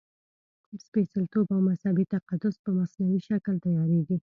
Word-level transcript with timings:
سپېڅلتوب 0.83 1.45
او 1.55 1.59
مذهبي 1.69 2.05
تقدس 2.13 2.55
په 2.63 2.69
مصنوعي 2.79 3.19
شکل 3.29 3.55
تیارېږي. 3.65 4.17